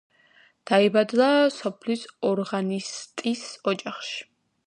დაიბადა 0.69 1.27
სოფლის 1.57 2.07
ორღანისტის 2.31 3.43
ოჯახში. 3.73 4.19